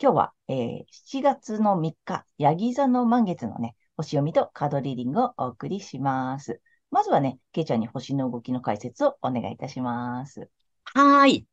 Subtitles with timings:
[0.00, 0.84] 今日は、えー、
[1.18, 6.60] 7月の3日、ヤギ座の満月のね、星読みとカードリーディングをお送りします。
[6.92, 10.48] まずはね、ケイちゃんに星の動きの解説をお願いいたします。
[10.84, 11.48] はい。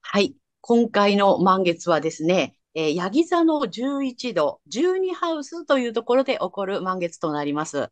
[0.00, 0.34] はい。
[0.62, 7.90] 今回の満月はですね、えー、ヤギ座の11度、12ハウスというところで起こる満月となります。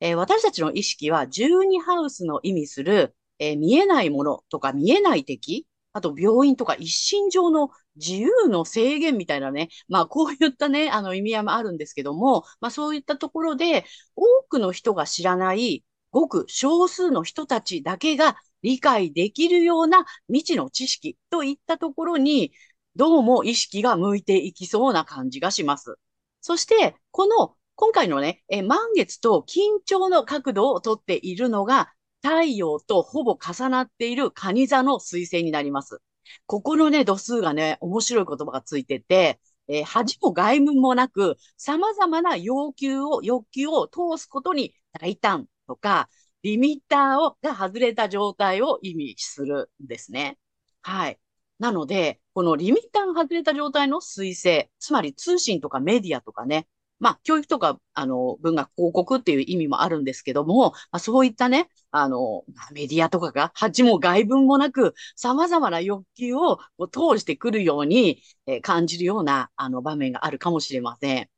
[0.00, 13.84] えー、私たちの意識は12ハウスの意味する、えー、見えないものとか見えない敵、あと病院とか一身上の自由の制限みたいなね、まあこういったね、あの意味合いもあるんですけども、まあそういったところで
[14.16, 22.52] 多くの人が知らないごく少数の人たちだけが理解できるような未知の知識といったところに、
[22.96, 25.96] どうも意識が向いていきそうな感じがします。
[26.40, 36.00] そして、この今回のね、え満月と緊張の角度をとっているのが、太陽とほぼ重なっている蟹座の彗星になります。
[36.46, 46.08] ここのね、度数がね、面白い言葉がついてて、えー、恥も外務もなく、様々な要求を、欲求を通すことに大胆とか、
[46.42, 50.38] リミッターをが外れた状態を意味するんですね。
[50.82, 51.18] はい。
[51.58, 56.66] なので、このリミッターが外れた状態の彗星、つまり通信とかメディアとかね、
[57.00, 66.58] まあ、教育とか、あの、文学広告っていう意味もあるんですけども、まあ、そういったね、あの、メディアとかが、恥も外文もなく、様々な欲求を
[66.90, 71.28] 通してくるように、えー、感じるような、あの、場面があるかもしれません。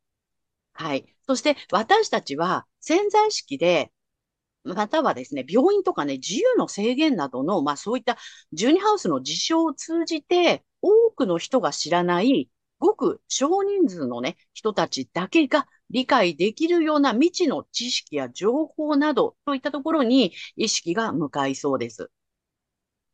[0.74, 1.06] はい。
[1.26, 3.92] そして、私たちは潜在意識で
[4.74, 8.18] またはですね、病院とかね、自由の制限などの、まあそういった
[8.52, 22.10] ジュニハウスの事象を通じて、多くの人が知らない、ごく少人数のね、人たちだけが理解できるような未知の知識や情報などといったところに意識が向かいそうです。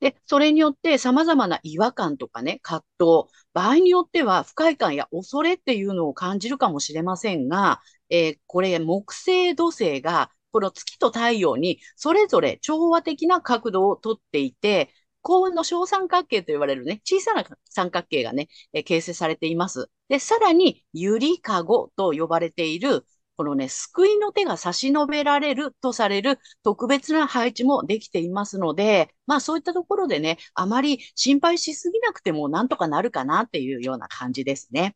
[0.00, 7.80] で、それによって様々な違和感とかね、葛藤、場合によっては不快感や恐れっていうのを感じるかもしれませんが、
[8.10, 14.90] えー、これ木星土星がこの月と太陽にそれぞれ調和的な角度をとっていて、
[15.22, 19.90] 幸運の小三角形と言われるね、小さな三角形がね、え形成されています。
[20.08, 23.06] で、さらに、ゆりかごと呼ばれている、
[23.36, 34.94] このね、救いの手が差し伸べられるとされる特別な配置もできていますので、まあそういったところでね、あまり心配しすぎなくてもなんとかなるかなっていうような感じですね。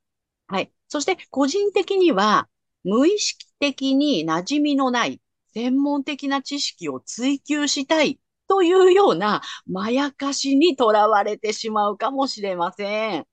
[0.49, 0.73] はい。
[0.89, 2.49] そして個人的には、
[2.85, 5.21] 無意識的に馴染みのない
[5.55, 13.27] 専門的な知識を追求したいというようなまやかしにとらわれてしまうかもしれません。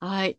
[0.00, 0.38] はい。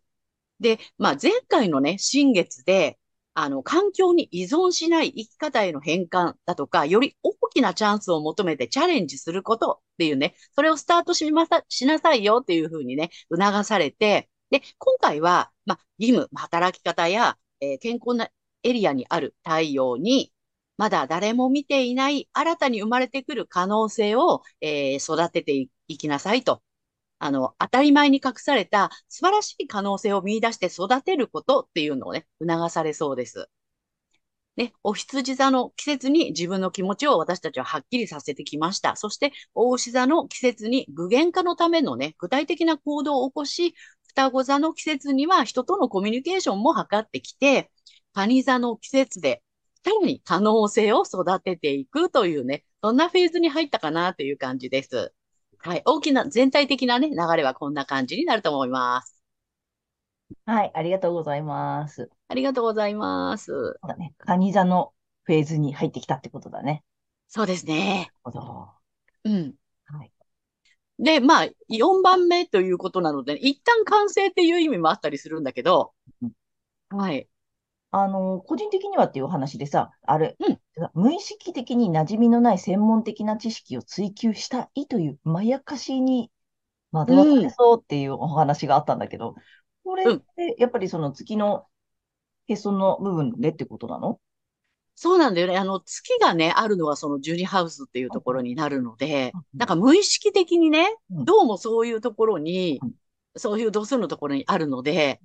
[0.60, 3.00] で、まあ、前回のね、新月で、
[3.34, 18.30] あの、環境に依存しない生き方への変換だとか、より大きなチャンスを求めてチャレンジすることっていうね、それをスタートしまさ、しなさいよっていうふうにね、促されて、で、今回は、まあ、義務、働き方や、えー、健康な
[18.64, 20.34] エリアにある太陽に、
[20.82, 26.64] まだ誰も見ていない新たに生まれてくる可能性を、えー、育てていきなさいと。
[27.20, 33.48] あの、当たり前に隠された素晴らしい可能性を見出して育てることっていうのをね、促されそうです。
[34.56, 38.96] ね、お羊座の季節に自分の気持ちを私たちははっきりさせてきました。
[38.96, 43.76] そして、大牛座の季節に具現化のためのね、具体的な行動を起こし、
[44.08, 47.70] 双子座の季節には人とのコミュニケーションも図ってきて、
[48.14, 49.44] 蟹座の季節で
[49.84, 55.14] さらに可能性を育てていくというね、そんなフェーズに入ったかなという感じです。
[55.60, 55.82] はい。
[55.86, 59.22] 大きな、全体的なね、流れはこんな感じになると思います。
[60.46, 60.72] はい。
[60.74, 62.10] ありがとうございます。
[62.28, 63.46] ありがとうございます。
[63.46, 64.14] そうだね。
[64.18, 64.94] カニ座の
[65.24, 66.84] フェーズに入ってきたってことだね。
[67.28, 68.12] そうですね。
[68.24, 68.70] なるほど。
[69.26, 69.56] うん。
[69.86, 70.12] はい。
[71.00, 76.32] で、まあ、4番目ということなので、一旦完成っていう意味もあったりするんだけど、うん、
[76.90, 77.28] はい。
[77.92, 80.60] あの、個人的にはっていう話でさ、あれ、うん、
[80.94, 86.32] 無意識的に馴染みのない専門的な知識を追求したいというまやかしに
[86.92, 89.36] 惑わされそうっていうお話があったんだけど、
[89.84, 91.66] これってやっぱりその月の
[92.48, 94.20] へその部分でってことなの？
[94.96, 95.58] そうなんだよね。
[95.58, 102.80] あの、月がね、あるのはそのジュニハウスっていうところになるので、なんか無意識的にね、どうもそういうところに、
[103.36, 105.20] そういう度数のところにあるので、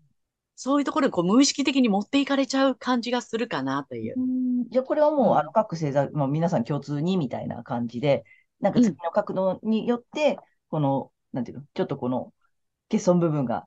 [0.57, 4.15] そういうところにこう無意識的に持っていかれちゃう感じがするかなという。
[4.71, 8.25] じゃあこれはもう、あの各星座、まあ、皆さん共通にみたいな感じで、
[8.61, 10.39] なんか月の角度によって、
[10.71, 12.33] この、なんていうの、ちょっとこの
[12.91, 13.67] 欠損部分が、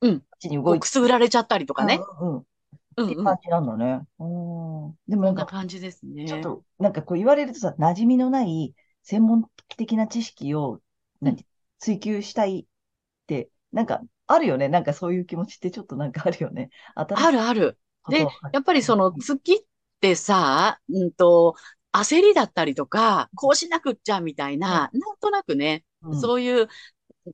[0.00, 0.20] うん。
[0.20, 0.80] こっちに動いて。
[0.80, 2.00] くすぐられちゃったりとかね。
[2.20, 2.38] うん、うん。
[2.38, 4.02] って感じなんだね。
[4.20, 4.94] うん。
[5.08, 6.26] でもなんか、感じですね。
[6.26, 9.44] ちょっと、なんかこう言われるとさ、馴染みのない専門
[9.76, 10.80] 的な知識を、
[11.20, 11.44] なんて、
[11.78, 12.66] 追求したいっ
[13.26, 14.02] て、なんか、
[14.32, 14.68] あるよね。
[14.68, 16.70] なんかそういう気持ちってちょっとなんかあるよね。
[16.94, 17.78] あるある。
[18.08, 19.58] で、やっぱりその月っ
[20.00, 21.54] てさ、うんと、
[21.92, 26.68] 焦りだったりとか、こうしなくっちゃみたいな、うん、なんとなくね、うん、そういう、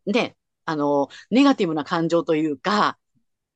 [0.07, 2.99] ね、あの、ネガティブな感情というか、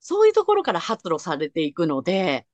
[0.01, 2.47] そういうところから発露されていくので、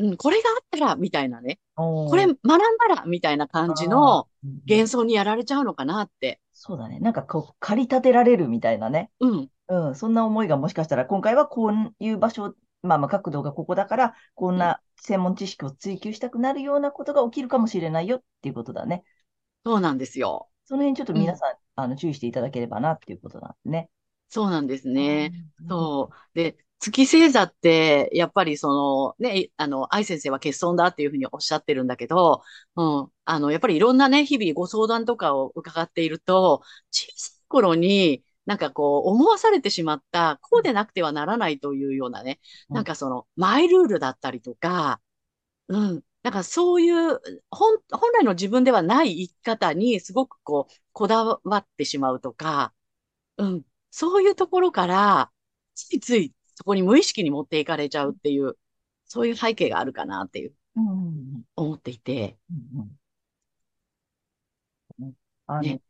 [0.00, 1.58] うん、これがあったら、みたいなね。
[1.76, 4.28] これ学んだら、みたいな感じの
[4.68, 6.40] 幻想にやられちゃうのかなって。
[6.52, 6.98] そうだね。
[7.00, 9.10] なんかこう、駆り立てられるみたいなね。
[9.20, 9.48] うん。
[9.68, 9.94] うん。
[9.94, 19.04] そんな思いがもしかしたら、今回はこういう場所、まあまあ角度がここだから、こんな専門知識を追求したくなるようなことが起きるかもしれないよっていうことだね。
[19.66, 20.48] そうなんですよ。
[20.64, 23.90] その辺ちょっと皆さん、うん、あの注意していただければなっていうことなんですね。
[24.30, 25.32] そうなんですね。
[25.68, 26.16] そう。
[26.38, 28.68] で、月星座って、やっぱりそ
[29.18, 32.42] の、ね、あの、愛先生は欠損だっていうふうにおっしゃってるんだけど、
[32.76, 36.62] うん、あの、やっぱりいろんなね、日々ご相談とかを伺っていると、
[36.92, 42.40] 小さい頃に、なんかこう、思わされてしまった、こうでなくてはならないというようなね、
[42.70, 45.00] なんかその、マイルールだったりとか、
[45.68, 52.74] うん、なんかそういう、本、本来の自分ではない生き方にすごくこう、こだわってしまうとか、
[53.38, 55.30] うん、そういうところから、
[55.74, 58.56] ついついそこに無意識に持っていかれちゃうっていう、
[59.06, 60.54] そういう背景があるかなっていう、
[61.56, 62.38] 思っていて。
[65.46, 65.82] あの、ね、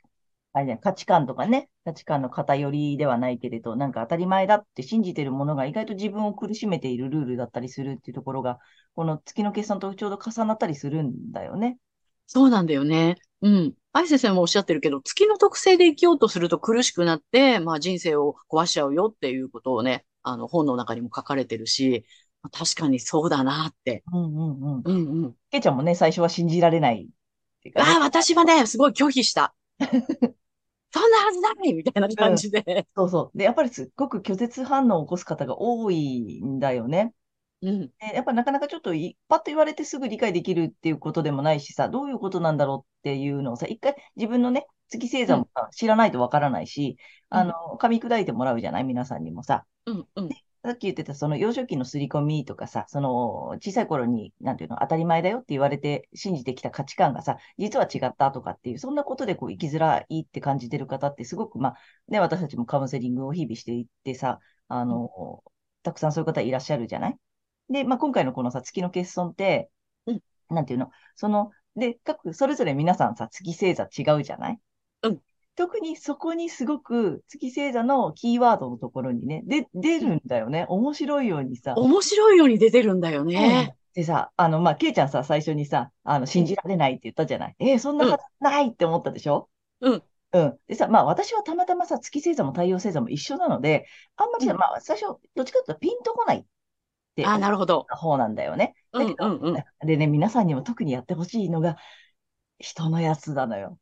[0.52, 8.58] あれね、価値観とかね、価値観の偏りではないけれど、なんか当たり前だって信じてるものが意外と自分を苦しめているルールだったりするっていうところが、
[8.94, 11.78] この月の決算とちょうど重なったりするんだよね。
[12.26, 13.16] そうなんだよね。
[13.42, 13.74] うん。
[13.92, 22.04] 愛先生もおっしゃってるけど、月の特性で生きようとすると苦しくなって、まあ人生を壊しちゃうよっていうことをね、あの、本の中にも書かれてるし、
[22.52, 24.04] 確かにそうだなって。
[24.12, 24.82] うんうんうん。
[24.84, 25.34] うんうん。
[25.50, 27.08] けいちゃんもね、最初は信じられない
[27.64, 29.54] ね、ああ、私はね、すごい拒否した。
[30.92, 33.38] そんなはずないみたいな感じで、うん、そうそう。
[33.38, 37.12] で、やっぱりすっごく拒絶反応を起こす方が多いんだよね。
[37.62, 38.92] うん、でやっぱなかなかちょっと
[39.28, 46.96] パッと言われてすぐ理解できるっていうことでもないしさ、どういうことなんだろうっていうのをさ、一回自分のね、月星座も知らないとわからないし、
[47.30, 48.84] うん、あの、噛み砕いてもらうじゃない？
[48.84, 49.64] 皆さんにもさ。
[49.86, 50.28] うんうん、
[50.64, 61.74] さっき言ってた、その幼少期の刷り込みとかさ、その小さい頃に、なんていうの、当たり前だよって言われて信じてきた価値観がさ、実は違ったとかっていう、そんなことでこう生きづらいって感じてる方ってすごく、まあ、
[62.08, 65.42] ね、私たちもカウンセリングを日々していってさ、あの、
[65.82, 67.16] たくさんそういう方いらっしゃるじゃない？
[67.70, 69.70] で、まあ、今回のこのさ、月の欠損って、
[70.06, 70.20] うん、
[70.50, 74.58] なんていうの、その、で、各、それぞれ皆さんさ、月星座違うじゃない？
[75.04, 75.20] うん。
[75.56, 80.66] 特にそこにすごく月星座のキーワードのところにね、で、出るんだよね。
[80.68, 81.74] 面白いようにさ。
[81.76, 83.68] 面白いように出てるんだよね。
[83.70, 87.56] うん、でさ、あの、まあ、ケイちゃんさ、最初にさ、あの、信じられないって言ったじゃない？
[87.58, 89.48] えー、そんなはずないって思ったでしょ？
[89.80, 90.02] うん。
[90.32, 90.58] うん。
[90.66, 93.86] でさ、まあ私はたまたまさ、月星座も太陽星座も一緒なので、
[94.16, 96.46] あんまり、うん、まあ最初、どっちかというとピンとこない
[97.12, 97.86] ってあ、なるほど。
[97.88, 98.74] 方なんだよね。
[98.92, 99.86] うんうんうん。
[99.86, 101.76] でね、皆さんにも特にやってほしいのが、
[102.58, 103.78] 人のやつなのよ。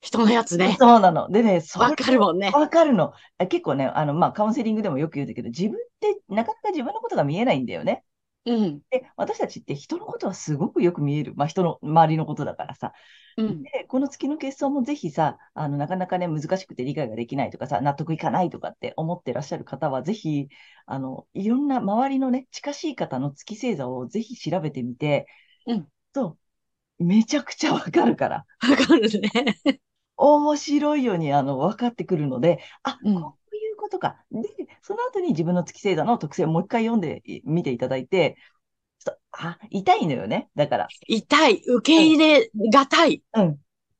[0.00, 0.76] 人のやつね。
[0.78, 1.28] そうなの。
[1.30, 2.50] でね、わかるもんね。
[2.52, 3.12] わかるの。
[3.48, 8.04] 結構ね、あの、まあ、カウンセリングでもよく言うんだけど、自分ってなかなか自分のことが見えないんだよね。
[8.46, 8.80] うん。
[8.90, 11.34] で、私たちって人のことはすごくよく見える。
[11.34, 12.92] まあ、人の周りのことだからさ。
[13.36, 20.48] うん、で、この月の結晶もぜひさ、あの、なかなかね、難しくて理解ができないとかさ、納得いかないとかって思ってらっしゃる方は、ぜひ、
[20.86, 25.26] あの、いろんな周りのね、近しい方の月星座をぜひ調べてみて、
[25.66, 25.88] うん。
[26.12, 26.38] と、
[26.98, 28.46] めちゃくちゃわかるから。
[28.62, 29.30] わかるね。
[30.16, 33.36] 面白いように、あの、分かってくるので、あ、うん、こ
[33.86, 34.16] ことか。
[34.30, 34.42] で、
[34.82, 38.36] その後に自分の月星座の特性をもう一回読んでみていただいて、
[39.32, 40.48] あ、痛いのよね。
[40.56, 40.88] だから。
[41.06, 41.62] 痛い。
[41.66, 43.22] 受け入れがたい。
[43.34, 43.58] うん。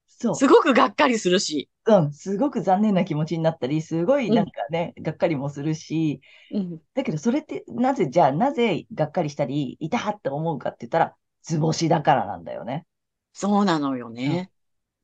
[0.09, 0.35] そう。
[0.35, 1.69] すごくがっかりするし。
[1.87, 2.13] うん。
[2.13, 6.21] すごく残念な気持ちになったり、すごいなんかね、うん、がっかりもするし、
[6.53, 6.81] うん。
[6.95, 12.87] だけどそれって、なぜ、じゃあ、なぜがっかりしたり、痛って思うかって言ったら、図星だからなんだよね。
[13.33, 14.51] そうなのようんね。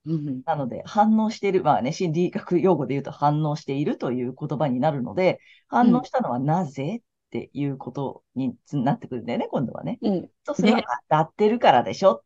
[0.05, 0.43] うん。
[0.45, 9.99] なので、反応している、まあね、心理学用語で言うと反応しているという言葉になるので、反応したのはなぜっていうことになってくるんだよね、今度はね。
[10.03, 10.29] うん。
[10.45, 10.85] そうすれば、ね。
[11.09, 12.25] 当たってるからでしょ？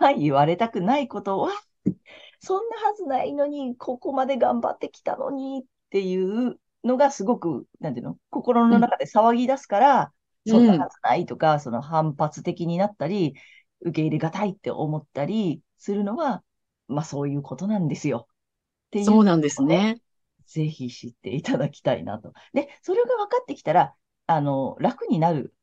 [0.00, 1.50] はい、言われたくないことは、
[2.40, 8.70] そんなはずないのに、ここまで頑張ってきたのにっていうのがすごく、なんていうの、心うん。
[8.70, 10.12] の中で騒ぎ出すから、
[10.46, 10.80] そんなうん。
[10.80, 13.34] はずないとか、その反発的になったり、
[13.80, 16.42] 受け入れがたいって思ったりするのは、
[16.88, 18.28] まあそういうことなんですよ。
[18.88, 20.00] っていうそうなんですね、ね。
[20.46, 22.32] ぜひ知っていただきたいなと。
[22.54, 23.94] で、それが分かってきたら、
[24.26, 25.54] あの、楽になる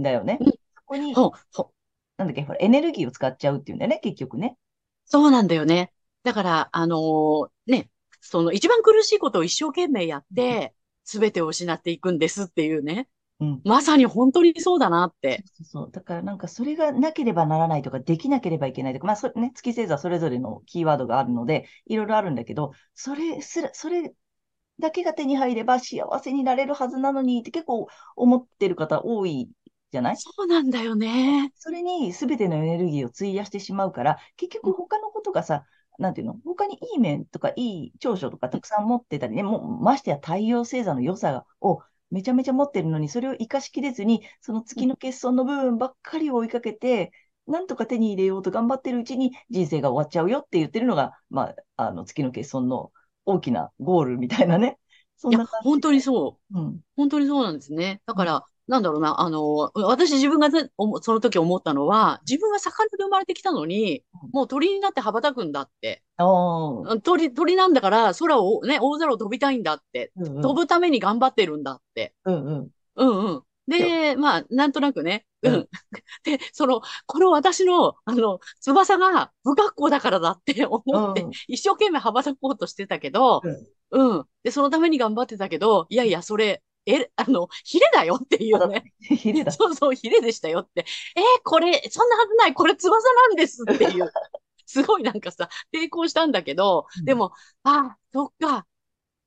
[0.00, 0.44] んだよね。
[0.44, 0.50] うん。
[0.50, 0.56] そ
[0.86, 1.74] こに、ほ、ほ、
[2.18, 4.58] なんだっけ、ほら、エネルギーを使っちゃうっていうんだよね、結局ね。
[5.04, 5.92] そうなんだよね。
[6.22, 7.90] だから、あのーね、
[8.20, 13.08] その一番苦しいことを一生懸命やっうんて、すべてを失っていくんですっていうね。
[13.40, 13.60] うん。
[13.64, 15.44] まさに本当にそうだなって。
[15.44, 15.90] そうそう。
[15.90, 24.14] だからなんかそれがなければならないとか、できなければいけないとか、まあそれね、月星座それぞれのキーワードがあるので、いろいろあるんだけど、それすら、それ
[24.80, 29.50] だけが手に入れば幸せになれるはずなのにって結構思ってる方多い
[29.90, 30.16] じゃない？
[30.16, 31.52] そうなんだよね。
[31.56, 35.64] それに全てのエネルギーを費やしてしまうから、結うん、局他のことがさ、
[35.98, 36.34] なんていうの？
[36.44, 47.12] 他にいい面とかいい長所とかたくさん持ってたりね、もうましてや太陽星座の良さをめちゃめちゃ持ってるのに、それを活かしきれずに、そのうん、月の欠損の部分ばっかりを追いかけて、
[47.46, 52.92] なんとか手に入れようと頑張ってるうちに人生が終わっちゃうよって言ってるのが、まあ、あの月の欠損の
[53.26, 54.78] 大きなゴールみたいなね。
[55.16, 55.82] そんな感本じで。
[55.82, 56.58] 当にそう。
[56.60, 56.80] うん。
[56.96, 58.02] 本当にそうなんですね。
[58.06, 58.24] だうん。
[58.24, 66.02] から、なんだろうな、あの、私自分がその時思ったのは、自分は魚で生まれてきたのに、もう鳥になって羽ばたくんだって。
[67.02, 70.12] 鳥、鳥なんだから空をね、大空を飛びたいんだって。
[70.16, 70.42] うんうん。
[70.42, 72.14] 飛ぶために頑張ってるんだって。
[72.24, 72.68] うんうん。
[72.96, 73.42] うんうん。
[73.66, 75.26] で、で、まあ、なんとなくね。
[75.42, 75.48] う。
[75.50, 75.68] うんん。
[76.24, 81.30] で、その、この私の、あの、翼が不格好だからだって思って、うん。
[81.48, 83.42] 一生懸命羽ばたこうとしてたけど、
[83.90, 84.16] うん。
[84.16, 84.24] うん。
[84.42, 88.92] で、そのために頑張ってたけど、いやいや、それ、え、あの、ヒレだよっていうね。
[89.00, 89.52] ヒレだ。
[89.52, 90.84] そうそう、ヒレでしたよって。
[91.16, 94.12] えーこれ、そんなはずない、これ翼なんですっていう。
[94.66, 97.04] すごいなんかさ、抵抗したんだけど、うん。
[97.04, 98.66] でも、あ、そっか、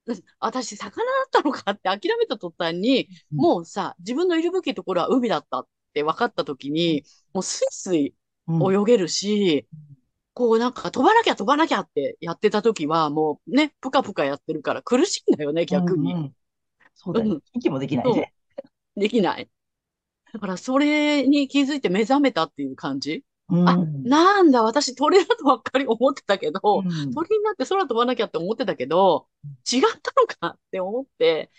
[0.08, 3.48] うん私、魚だったのかって諦めた途端に、うん。
[3.48, 8.16] もうさ、自分のいるべきところは海だったって分かった時に、もうスイスイ
[8.48, 8.74] うん。
[8.74, 9.68] 泳げるし、
[10.34, 16.14] こうなんか飛ばなきゃ飛ばなきゃってやってた時は、もうね、ぷかぷかやってるから苦しいんだよね、う逆に。
[16.14, 16.36] んうん。
[16.98, 17.32] そうだよ。
[17.32, 18.34] うん、息もできないそね。
[18.98, 19.50] う、できない。
[20.34, 23.24] だからそれに気づいて目覚めたっていう感じ？
[23.50, 24.04] うあ、ん。
[24.04, 27.14] なんだ、私鳥だとばっかり思ってたけうど、ん。
[27.14, 29.28] 鳥になって空飛ばなきゃって思ってたけど、
[29.72, 31.50] 違ったのかって思って、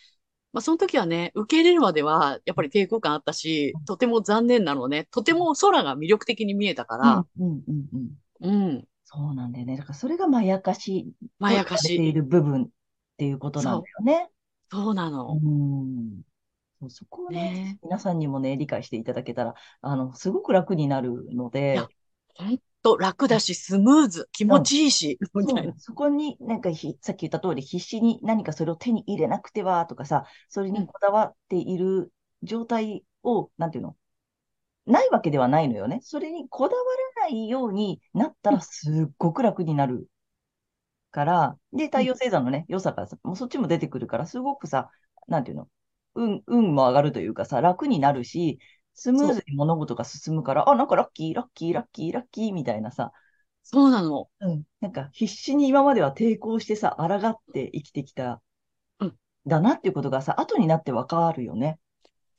[0.53, 5.09] まあ、その時はね、受け入れるまでは、やっぱり抵抗感あったし、とても残念なのね。
[5.11, 7.03] とても空が魅力的に見えたかうん。
[7.03, 7.63] ら、うん。
[7.69, 7.89] うん。
[7.93, 8.11] うん。
[8.41, 9.77] うん、そうなんだよね。
[9.77, 12.09] だからそれがまやかしまやかしい。
[12.09, 12.69] いる部分っ
[13.17, 14.31] ていうことなんだよね。
[14.71, 15.43] そうなうの。
[15.49, 16.23] ん。
[16.81, 21.77] そうそこをね、ね皆さんにもね、理解していただけたら、あの、すごく楽になるのえ。
[21.77, 21.95] いや、で、
[22.35, 24.63] ほんと楽だし、スムーズ、気持うん。
[24.63, 25.63] ちいいし、みたいな。
[25.63, 25.79] そうなの。
[25.79, 33.97] そこになんかひ、さっき言った通り、必死に何かそれを手に入れなくてはとかさ、それうん、にこだわっている状態を、なんていうの、
[34.87, 36.01] ないわけではないのよね。
[36.03, 36.83] それにこだわ
[37.17, 40.09] らないようになったうん、らすっごく楽になる
[41.11, 44.91] から、で、うん、太陽星座のね、良さがさ、もうそっちも出てくるから、すごくさ、
[45.29, 45.69] なんていうの、
[46.15, 48.59] 運、運も上がるというかさ、楽になるし、
[48.95, 53.13] スムーズに物事が進むから、あ、なんかラッキー、ラッキー、ラッキー、ラッキーみたいなさ、
[53.71, 54.31] そうなの。
[54.41, 54.65] うん。
[54.81, 58.41] なんか必死に今までは抵抗してさ、抗って生きてきた、
[58.99, 59.15] うん、
[59.47, 61.79] だなっていうことがさ、後になってわかるよね。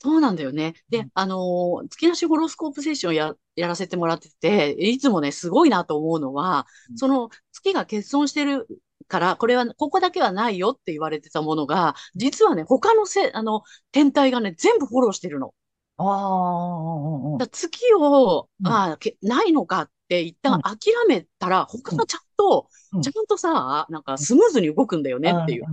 [0.02, 0.76] そうなんだよね。
[0.90, 1.10] で、うん。
[1.14, 6.66] あのー月なしホロスコープセッションや、やらせてもらってて、いつもね、すごいなと思うのは、
[6.96, 8.68] その月が欠損してる
[9.10, 15.54] から、これは、ここだけはないよって言われてたものが、実はね、他のせ、あの、天体がね、全部フォローしてるの。
[15.98, 20.78] ああ、月を、うん、ああ、けないのかって一うん、旦諦
[21.08, 25.70] めたら、他うん、がちゃんと、うん、ちゃんとさ、なんかうん、スムーズに動くんだよねっていう。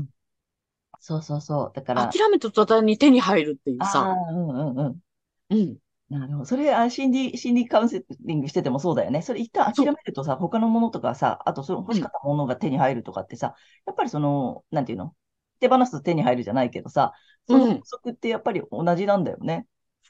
[1.09, 1.17] うん。
[1.17, 1.73] そうそうそう。
[1.75, 4.11] だから、諦めた途端に手に入るっていうあさ。
[4.29, 5.01] あ、うん、うん、うん。
[5.51, 5.79] うん。
[6.09, 6.45] なるほど。
[6.45, 9.23] それ、あ、心理、心理カウンセリングしててもそうだよね。
[9.23, 9.87] それ一旦諦。
[9.87, 11.99] めるとさ、他のものとかさ、あとその欲うん。
[11.99, 13.55] しかったものが手に入るとかってさ、
[13.87, 15.15] やっぱりその、なんていうの？
[15.59, 17.13] 手放すと手に入るじゃないけどさ、
[17.47, 17.83] その法うん。
[17.85, 19.67] 則ってやっぱり同じなんだよね。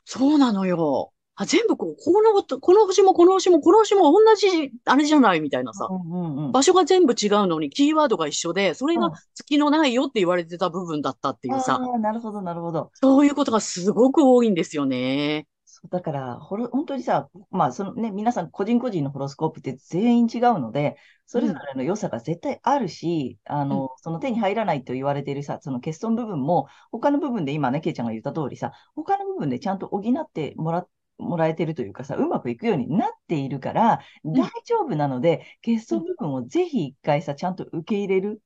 [0.07, 1.13] そうなのよ。
[1.37, 5.87] あ、全部こう、このこと、この星もこの星もこの星も同じ、あれじゃないみたいなさ。
[5.91, 6.53] うんうんうん。
[6.53, 9.13] 場所が全部違うのにキーワードが一緒で、それがうん。
[9.35, 11.75] 月のないよって言われてた部分だったっていうさ。
[11.83, 12.91] ああ、なるほど、なるほど。
[12.95, 15.47] そういうことがすごく多いんですよね。
[15.65, 30.87] そうだから、ほろ、本当にさ、まあ、そのね、皆さん個人個人のホロスコープって全員違うので、それぞうん、れの良さが絶対あるし、あうん、の、その手に入らないと言われているさ、その欠損部分も、他の部分で今ね、ケイちゃんが言った通りさ、他の部分でちゃんと補ってもら、
[31.19, 36.01] もらえてるというかさ、うまくいくようになっているから、大うん、丈夫なので、欠うん。
[36.01, 38.43] 損部分をぜひ一回さ、ちゃんと受け入れる。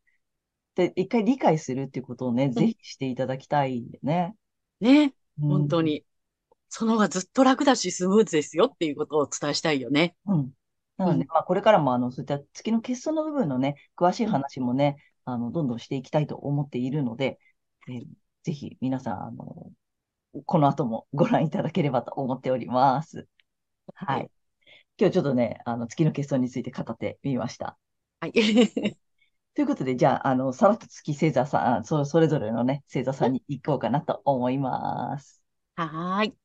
[0.74, 4.36] で、一回理解するっていうことをね、うんぜひしていただきたいよね。
[4.80, 5.14] ね。
[5.42, 5.48] うん。
[5.48, 6.04] 本当に。
[6.68, 10.16] その方がずっと楽だし、スムーズですよっていうことをお伝えしたいよね。
[10.26, 10.52] うん。
[10.96, 14.32] なので、うん、まあ、これからも、あの、そういった月の欠損の部分のね、詳しいうん。
[14.32, 17.38] 話もね、あの、どんどんしていきたいと思っているので、
[17.88, 18.06] えー
[18.42, 19.70] ぜひ皆さん、あの、
[20.46, 23.28] この後もご覧いただければと思っております。
[23.94, 24.18] はい。
[24.18, 24.30] はい。
[24.98, 27.78] 今日ちょっとね、あの、月の欠損について語ってみました。
[28.20, 28.32] はい。
[29.54, 35.42] ということで、じゃあ、あの、さらっと月星座さん、そ、それぞれのね、星座さんに行こうかなと思います。
[35.76, 36.36] はーい。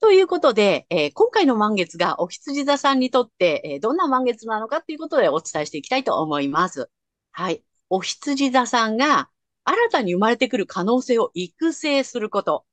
[0.00, 6.90] ということで、えー今回の満月がお羊座さんにとって、えーどんな満月なのかということでお伝えしていきたいと思います。
[7.32, 7.62] はい。
[7.90, 9.30] お羊座さんが
[9.66, 12.64] 新たに生まれてくる可能性を育成すること。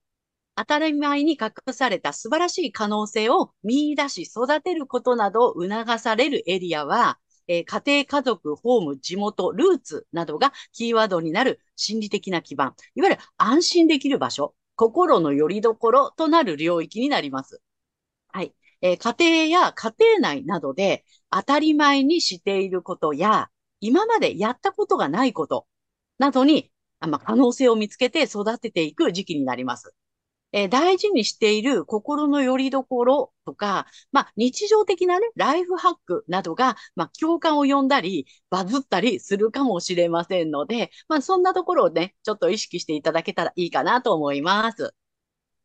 [0.55, 17.61] 当たり前に隠された素晴らしい可能性を見出し育てることなどを促されるエリアは、えー家庭、家族、ホーム、地元、ルーツなどがキーワードになる心理的な基盤、いわゆる安心できる場所、心の拠り所となる領域になります。
[18.29, 18.55] はい。
[18.81, 25.67] えー家庭や家庭内などで当たり前にしていることや、今までやったことがないこと
[26.19, 26.72] などに、
[27.07, 29.93] まあ、可能性を見つけて育てていく時期になります。
[30.53, 44.93] えー大事にしている心の拠り所とか、まあ、日常的なね、ライフハックなどが、まあ、共感を呼んだり、バズったりするかもしれませんので、まあ、そんなところをね、ちょっと意識していただけたらいいかなと思います。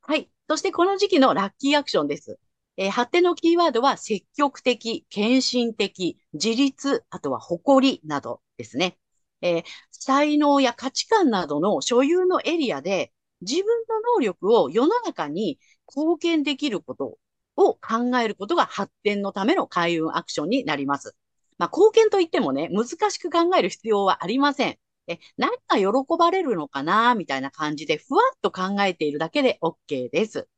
[0.02, 0.30] はい。
[0.48, 2.38] そしてこの時期のラッキーアクションです。
[2.76, 8.98] えー発展のキーワードは積極的、献身的、自立、あとは誇りなどですね。
[9.42, 9.64] えー
[10.00, 15.58] 才能や価値観などの所有のエリアで自分の能力を世の中に
[15.94, 17.18] 貢献できること
[17.56, 21.14] を考えることが発展のための開運アクションになります。
[21.58, 24.78] まあ、貢献といってもね、難しく考える必要はありません。
[25.08, 30.48] え、何が喜ばれるのかなみたいな感じで、ふわっと考えているだけで OK です。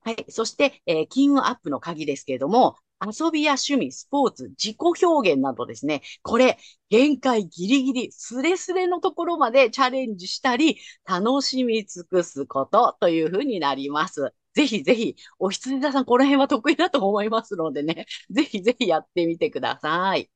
[0.00, 0.26] はい。
[0.30, 6.58] そして、えー金運アップの鍵ですけれども、遊びや趣味、スポーツ、自己表現などですね、これ、
[6.90, 14.34] 限界ギリギリ、スレスレのところまでチャレンジしたり、楽しみ尽くすことというふうになります。
[14.54, 20.28] ぜひぜひ、お羊座さん、この辺は得意だと思いますのでね、 ぜひぜひやってみてください。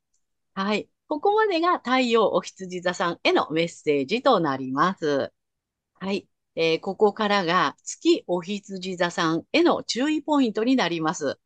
[0.55, 0.89] はい。
[1.09, 5.33] ここまでが太陽お羊座さんへのメッセージとなります。
[5.95, 6.29] はい。
[6.57, 11.39] えーここからが月お羊座さんへの注意ポイントになります。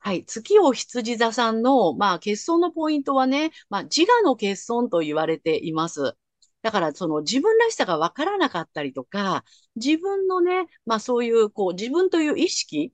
[0.00, 0.24] はい。
[0.24, 6.16] 月お羊座さんの、まあ、欠損のポイントはね、まあ、自我の欠損と言われています。
[6.62, 9.44] だから、その自分らしさがわからなかったりとか、
[9.76, 12.92] 自分のね、まあそういう、こう、自分という意識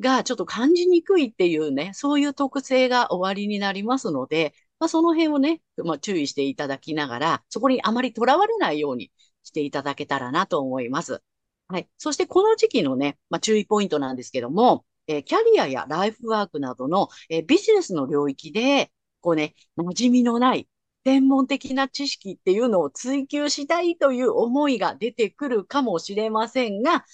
[0.00, 11.22] がちょっと感じにくいっていうね、そういう特性が終わりになりますので、まあ、その辺をね、まあ、注意していただきながら、そこにあまりとらわれないようにしていただけたらなと思います。
[11.68, 11.88] はい。
[11.98, 20.68] そしてこの時期のね、まあ、注意ポイントなんですけども、えーキャリアやライフワークなどの、えービジネスの領域で、こうね、馴染みのない
[21.04, 27.04] 専門的な知識っていうのを追求したいという思いが出てくるかもしれませんが、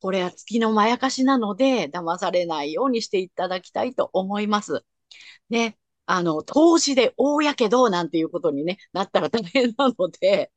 [0.00, 4.84] これは月のまやかしなので、騙されないようにしていただきたいと思います。
[5.50, 5.78] ね。
[6.06, 10.52] あの、投資で大やけどなんていうことに、ね、なったら大変なので、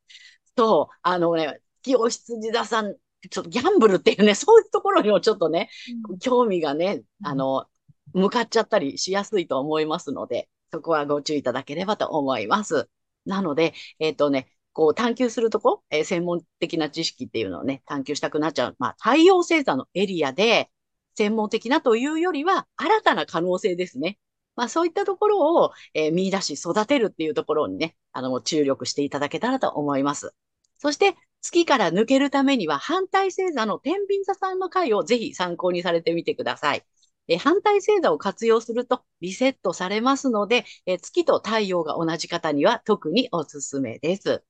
[0.58, 2.96] そう、あのね、月お羊座さん、
[3.30, 5.70] ちょっとギャンブルっていうね、 そういうところにもちょっとね、
[6.10, 7.66] うん興味がね、うんあの、
[8.14, 12.90] 向かっちゃったりしやすいと思いますので、そこはご注意いただければと思います。
[13.26, 18.76] なので、えっとね、こう探求するとこ、えー専門的な知識っていうのをね、探求したくなっちゃう。
[18.78, 20.70] まあ、太陽星座のエリアで、
[21.16, 24.20] 専門的なというよりは、新たな可能性ですね。
[24.58, 30.34] まあ、そういったところを、えー見出し育てるっていうところにね、あの、注力していただけたらと思います。
[30.78, 36.84] そして、月から抜けるためには、反対星座の天秤座さんの回をぜひ参考にされてみてください。
[37.28, 44.44] えー反対星座を活用するとリセットされますので、えー月と太陽が同じ方には特におすすめです。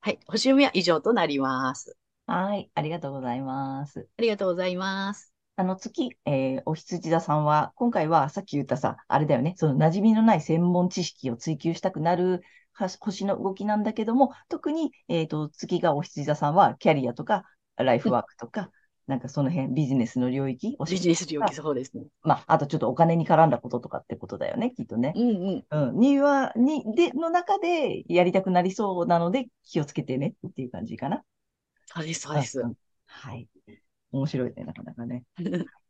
[0.00, 0.20] はい。
[0.26, 1.96] 星読みは以上となります。
[2.26, 4.08] はい、ありがとうございます。
[4.18, 5.32] ありがとうございます。
[5.56, 12.40] あの月、えーお羊座さんは、今回はさっき言ったさ、あれだよね、その馴染みのない専門知識を追求したくなるは
[13.00, 17.44] 星の動きなんだけども、特に、えーと、月がお羊座さんは、キャリアとか、
[17.76, 18.70] ライフうん、ワークとか、
[19.06, 22.04] なんかその辺、ビジネスの領域、ビジネス領域そうですね。
[22.22, 25.12] まあ、あとちょっとお金に絡んだこととかってことだよね、きっとね。
[25.16, 25.64] うんうん。
[25.70, 25.98] うん。
[25.98, 31.22] には、に、で、の中でやりたくなりそうなので気をつけてねっていう感じかな。
[31.86, 32.62] そうです、そうです
[33.06, 33.48] はい。
[34.12, 35.24] 面白いね、なかなかね。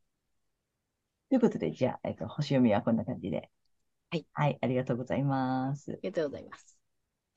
[1.28, 3.50] ということで、じゃあ、えっと、星読みはこんな感じで。
[4.10, 4.26] はい。
[4.32, 5.92] はい、ありがとうございます。
[5.92, 6.77] ありがとうございます。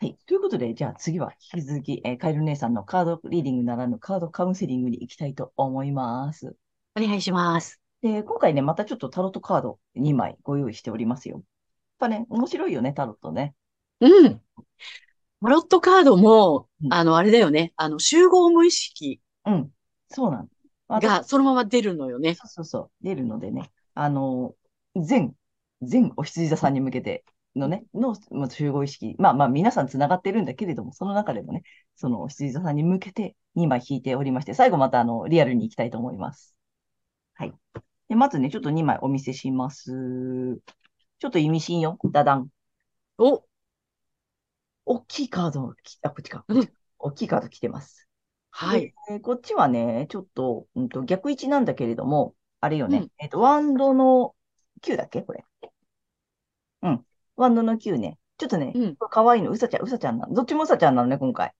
[0.01, 0.17] はい。
[0.25, 6.55] ということで、じゃあ次は引き続き、えーカエル姉さんのカードリーディングならぬカードカウンセリングに行きたいと思います。
[6.95, 7.79] お願いします。
[8.01, 11.35] で、今回ね、またちょっとタロットカード2枚ご用意しておりますよ。
[11.35, 11.43] やっ
[11.99, 13.53] ぱね、面白いよね、タロットね。
[13.99, 14.41] うん。
[15.43, 17.71] タロットカードもう、んあの、あれだよね。
[17.75, 19.69] あの、集合無意識うん。
[20.09, 20.49] そうなの。
[20.87, 22.33] 私がそのまま出るのよね。
[22.33, 24.55] そうそうそう、出るのでね、あの、
[24.95, 25.35] 全、
[25.83, 27.23] 全お羊座さんに向けて
[27.55, 31.63] のね、の、まあ、集合意識、まあまあ皆さん繋がってるんだけれども、その中でもね、
[31.95, 36.55] そのお羊座さんに向けて2枚引いておりまして、最後またあの、リアルに行きたいと思います。
[37.33, 37.53] はい。
[38.09, 39.91] で、まずね、ちょっと2枚お見せします。
[41.19, 41.97] ちょっと意味深よ。
[42.11, 42.49] ダダン。
[43.17, 43.43] お、
[44.85, 46.45] 大きいカードき、あ、こっちか。
[46.47, 46.69] うん
[47.03, 48.07] 大きいカード来てます。
[48.51, 48.93] はい。
[49.07, 52.99] でこっちはね、ちょっと、うんと、逆位置なんだけれども、あれよね。
[52.99, 54.35] うんえっと、ワンドの
[54.81, 55.23] 9だっけ？
[55.23, 55.43] これ。
[56.81, 57.05] うん。
[57.36, 58.17] ワンドの9ね。
[58.38, 60.34] ちょっとね、うんこれ可愛いの、うさちゃん、うさちゃんなの。
[60.34, 61.54] どっちもうさちゃんなのね、今回。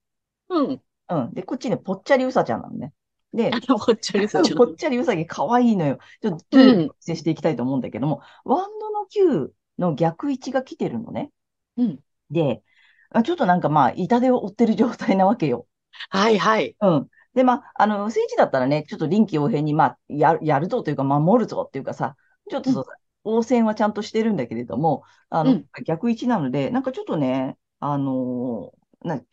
[0.48, 0.82] うん。
[1.08, 1.34] うん。
[1.34, 2.92] で、こっちね、ぽっちゃりうさちゃんなのね。
[3.32, 5.98] であ、の、こっちゃりさちゃん ぽっちゃりうさぎ可愛いのよ。
[6.20, 11.30] ちょっと、うんお見せしていきたいと思うんだけども、ワンドの9の逆位置が来てるのね。
[11.76, 11.98] うん。
[12.30, 12.62] で、
[13.10, 15.66] あちょっとなんかまあ、痛手を負ってる状態なわけよ。
[16.10, 16.76] はいはい。
[16.80, 17.08] うん。
[17.34, 22.16] で、まあ、あの、政治だったらね、ちょっと臨機応変に、まあ、やる、やるぞというか、守るぞっていうかさ、
[22.50, 22.84] ちょっとそう、
[23.24, 29.26] 応戦はちゃんとしてるんだけれども、あの、うん逆位置なので、なんかちょっとね、あのーなん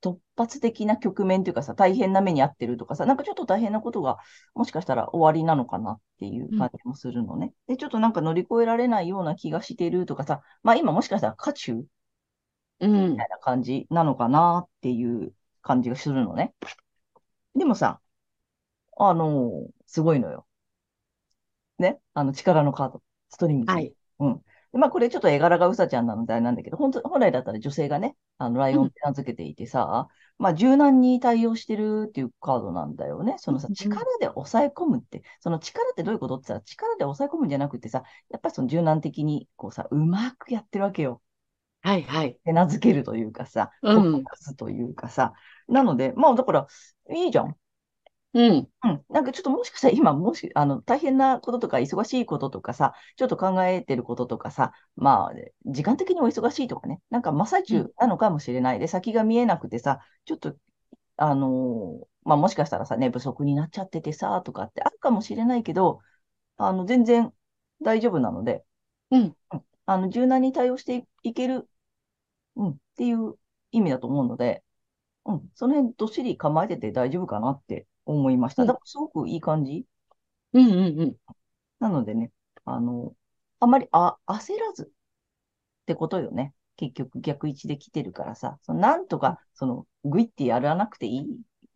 [0.00, 4.18] 突発的な局面というかさ、大変な目に遭ってるとかさ、なんかちょっと大変なことが、
[4.54, 7.52] もしかしたら終わりなのかなっていう感じもするのね。
[7.66, 11.84] で、ちょっとなんか乗り越えられないような気がしてるとかさ、まあ今もしかしたら渦中
[12.80, 13.24] うんみた。
[13.24, 16.54] いな感じなのかなっていう感じがするのね。
[17.54, 18.00] でもさ、
[18.98, 20.46] あのーすごいのよ。
[21.78, 23.70] ね、あの力のカード、ストリングス。
[23.70, 23.92] はい。
[24.20, 24.42] うん。
[24.72, 33.36] で、まあこれちょっと絵柄がうさちゃんなのであれなんだけど、本当、本来だったら女性がね、あの、ライオンって名付けていてさ、まあ柔軟に対応してるっていうカードなんだよね。
[33.38, 41.22] そのさうん、力で抑え込むって、その力ってどういうことってさ、力で抑え込むんじゃなくてさ、やっぱりその柔軟的に、こうさ、うまくやってるわけよ。
[41.82, 42.38] はいはい。
[42.44, 44.24] 手なずけるというかさ、うん
[44.56, 45.32] というかさ。
[45.68, 46.66] なので、まあだから、
[47.10, 47.56] いいじゃん。
[48.34, 48.70] うん。
[48.84, 49.04] うん。
[49.08, 58.78] なんかちょっともしかしたら今、もし、あの、大変なこととか、忙しいこととかさ、ちょっと考えてることとかさ、まあ、時間的にお忙しいとかね、なんか真っ最中なのかもしれない。
[58.78, 60.56] で、先が見えなくてさ、ちょっと、
[61.16, 66.00] あのーまあもしかしたらさ、寝不足になっちゃっててさ、とかってあるかもしれないけど、
[66.58, 67.32] あの、全然
[67.82, 68.64] 大丈夫なので、
[69.10, 69.36] うん。
[69.86, 71.68] あの、柔軟に対応していける、
[72.56, 73.34] うん、っていう
[73.70, 74.64] 意味だと思うので、
[75.26, 78.62] うん、その辺どっしり構えてて大丈夫かなって思いました。
[78.62, 79.84] うんだからすごくいい感じ？
[80.54, 81.16] うんうんうん。
[81.78, 82.32] なのでね、
[82.64, 83.14] あの、
[83.60, 86.54] あまりあ焦らずってことよね。
[86.76, 91.26] 結局逆位置で来てるからさ、そのなんとか、その、グイってやらなくていい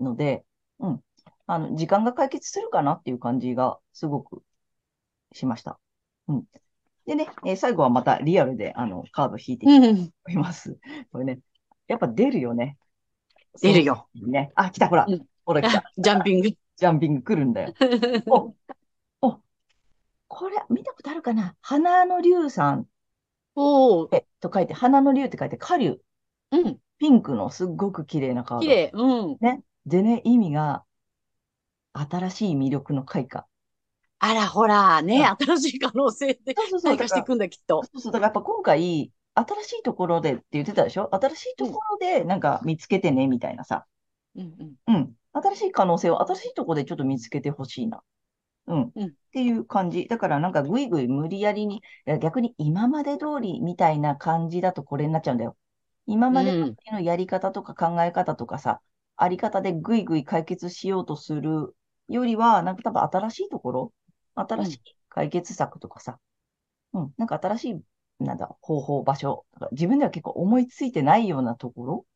[0.00, 0.44] ので、
[0.78, 1.00] うん、
[1.46, 4.42] あの、時間が解決するかなっていう感じがすごく
[5.32, 5.80] しました。
[6.28, 6.44] うん。
[7.04, 10.78] でね、えー最後はまたリアルで、あの、カード引いていきます。
[11.10, 11.40] これね、
[11.88, 12.78] やっぱ出るよね。
[13.60, 14.08] 出るよ。
[14.14, 14.52] ね。
[14.54, 15.26] あ、来た、ほらうん。
[15.44, 15.92] ほら来た。
[15.98, 16.48] ジャンピング。
[16.48, 17.74] ジャンピング来るんだよ。
[18.26, 18.54] お、
[19.26, 19.40] お、
[20.28, 21.54] これ、見たことあるかな？
[21.60, 22.86] 花の竜さん
[23.54, 24.16] おー。
[24.16, 26.00] えと書いて、花の竜って書いて、花竜。
[26.52, 26.78] うん。
[26.98, 28.62] ピンクのすっごく綺麗なカード。
[28.62, 28.90] 綺麗。
[28.94, 29.36] うん。
[29.40, 29.62] ね。
[29.86, 30.84] でね、意味が、
[31.92, 33.46] 新しい魅力の開花。
[34.18, 36.54] あら、ほら、ね、新しい可能性で。
[36.54, 37.82] 開花していくんだ、きっと。
[37.84, 41.08] そうそう、だからやっぱ今回、新しいところでって言ってたでしょ？
[41.14, 43.86] 新しいところでなんか見つけてね、みたいなさ。
[44.36, 44.94] うんうん。
[44.94, 45.16] うん。
[45.32, 48.02] 新しい可能性を新しいところでちょっと見つけてほしいな。
[48.66, 48.92] うん。
[48.94, 50.06] うんっていう感じ。
[50.08, 51.82] だからなんかぐいぐい無理やりに、
[52.20, 55.56] 逆に今まで通りみたいな感じだとこれになっちゃうんだよ。
[56.06, 56.54] 今まで
[56.92, 58.82] のやり方とか考え方とかさ、
[59.16, 61.74] あり方でぐいぐい解決しようとする
[62.08, 63.92] よりは、なんか多分新しいところ、
[64.34, 66.18] 新しい解決策とかさ、
[66.94, 67.82] うん、なんか新しい、
[68.24, 72.06] なんだ、方法、場所、自分では結構思いついてないようなところ、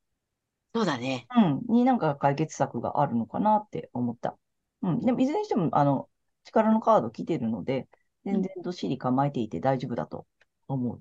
[0.76, 1.26] そうだね。
[1.34, 4.38] うん、になんか解決策があるのかなって思った。
[4.82, 5.00] うん。
[5.00, 6.10] でも、いずれにしても、あの、
[6.44, 7.88] 力のカード来てるので、
[8.24, 10.26] 全然どっしり構えていて大丈夫だと
[10.68, 11.00] 思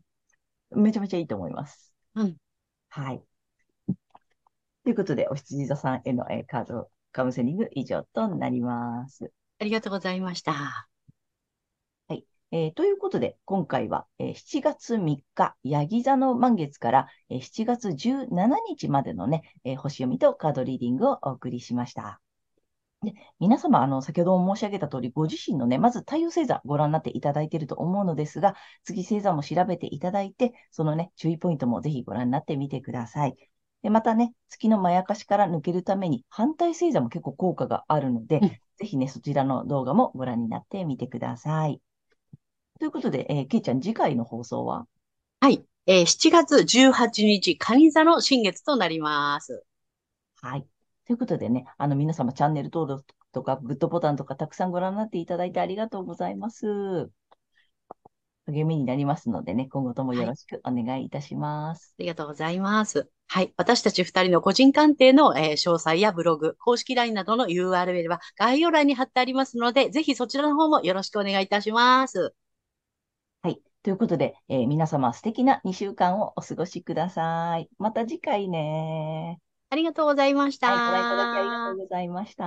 [0.71, 0.79] う。
[0.79, 1.93] めちゃめちゃいいと思います。
[2.15, 2.37] うん。
[2.89, 3.23] はい。
[4.83, 9.31] ということで、お羊座さんへの、えーカードカウンセリング以上となります。
[9.59, 10.87] ありがとうございました。
[12.51, 18.27] えー、ということで、今回は、えー、7月3日、ヤギ座の満月から、えー、7月17
[18.67, 22.21] 日までのね、えー、星読みとカードリーディングをお送りしました。
[23.03, 33.35] で皆様、あの、先ほども申し上げた通り、ご自身のね、まず太陽星座ご覧になっていただいていると思うのですが、月星座も調べていただいて、そのね、注意ポイントもぜひご覧になってみてください。
[33.83, 41.81] でまたね、月のまやかしから抜けるために、反対星座も結構効果があるので、うん、ぜひね、そちらの動画もご覧になってみてください。
[42.79, 44.85] ということで、えー、けいちゃん、次回の放送は？
[45.39, 45.65] はい。
[45.87, 49.63] えー、7月18日、蟹座の新月となります。
[50.41, 50.67] はい。
[51.05, 56.65] ということでね、あの、皆様、チャンネル登録とか、グッドボタンとか、たくさんご覧になっていただいてありがとうございます。
[58.47, 61.95] 励みになりますのでね、今後ともよろしくお願いいたします。
[61.97, 63.09] はい、ありがとうございます。
[63.27, 63.53] はい。
[63.57, 72.35] 私たち二人の個人鑑定の、えー、詳細やブログ、公式 LINE などの URL は概要欄に貼ってありますので、ぜひそちらの方もよろしくお願いいたします。
[73.85, 77.69] ということで、えー、皆様素敵な2週間をお過ごしください。
[77.77, 79.39] また次回ね。
[79.69, 80.71] ありがとうございました。
[80.71, 82.45] はい、ご覧いただきありがとうございました。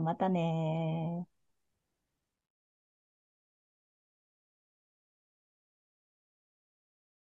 [0.00, 1.28] またね